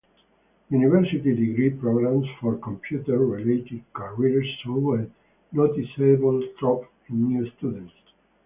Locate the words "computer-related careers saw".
2.57-4.95